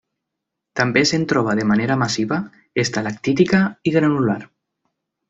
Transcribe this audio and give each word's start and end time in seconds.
També 0.79 1.01
se'n 1.09 1.27
troba 1.33 1.53
de 1.59 1.65
manera 1.71 1.97
massiva, 2.03 2.39
estalactítica 2.85 3.61
i 3.91 3.95
granular. 3.99 4.39